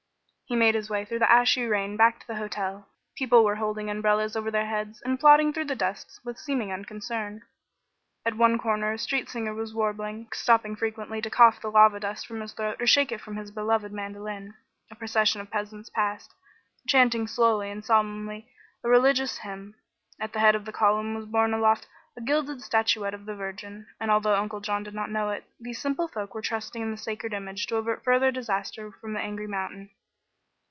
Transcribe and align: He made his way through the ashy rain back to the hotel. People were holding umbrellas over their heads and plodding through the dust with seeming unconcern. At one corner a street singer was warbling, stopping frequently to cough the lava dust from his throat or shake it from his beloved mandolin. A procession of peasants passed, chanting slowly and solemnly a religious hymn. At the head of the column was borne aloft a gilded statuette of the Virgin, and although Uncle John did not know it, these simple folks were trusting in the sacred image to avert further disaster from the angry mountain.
He 0.51 0.57
made 0.57 0.75
his 0.75 0.89
way 0.89 1.05
through 1.05 1.19
the 1.19 1.31
ashy 1.31 1.63
rain 1.65 1.95
back 1.95 2.19
to 2.19 2.27
the 2.27 2.35
hotel. 2.35 2.89
People 3.15 3.45
were 3.45 3.55
holding 3.55 3.89
umbrellas 3.89 4.35
over 4.35 4.51
their 4.51 4.65
heads 4.65 5.01
and 5.05 5.17
plodding 5.17 5.53
through 5.53 5.63
the 5.63 5.77
dust 5.77 6.19
with 6.25 6.37
seeming 6.37 6.73
unconcern. 6.73 7.43
At 8.25 8.33
one 8.35 8.57
corner 8.57 8.91
a 8.91 8.97
street 8.97 9.29
singer 9.29 9.53
was 9.53 9.73
warbling, 9.73 10.27
stopping 10.33 10.75
frequently 10.75 11.21
to 11.21 11.29
cough 11.29 11.61
the 11.61 11.71
lava 11.71 12.01
dust 12.01 12.27
from 12.27 12.41
his 12.41 12.51
throat 12.51 12.81
or 12.81 12.85
shake 12.85 13.13
it 13.13 13.21
from 13.21 13.37
his 13.37 13.49
beloved 13.49 13.93
mandolin. 13.93 14.53
A 14.91 14.95
procession 14.95 15.39
of 15.39 15.49
peasants 15.49 15.87
passed, 15.89 16.33
chanting 16.85 17.27
slowly 17.27 17.71
and 17.71 17.85
solemnly 17.85 18.49
a 18.83 18.89
religious 18.89 19.37
hymn. 19.37 19.75
At 20.19 20.33
the 20.33 20.39
head 20.39 20.55
of 20.55 20.65
the 20.65 20.73
column 20.73 21.15
was 21.15 21.27
borne 21.27 21.53
aloft 21.53 21.87
a 22.17 22.21
gilded 22.21 22.61
statuette 22.61 23.13
of 23.13 23.25
the 23.25 23.37
Virgin, 23.37 23.87
and 24.01 24.11
although 24.11 24.35
Uncle 24.35 24.59
John 24.59 24.83
did 24.83 24.93
not 24.95 25.09
know 25.11 25.29
it, 25.29 25.45
these 25.61 25.79
simple 25.81 26.09
folks 26.09 26.33
were 26.33 26.41
trusting 26.41 26.81
in 26.81 26.91
the 26.91 26.97
sacred 26.97 27.31
image 27.31 27.67
to 27.67 27.77
avert 27.77 28.03
further 28.03 28.31
disaster 28.31 28.91
from 28.91 29.13
the 29.13 29.21
angry 29.21 29.47
mountain. 29.47 29.91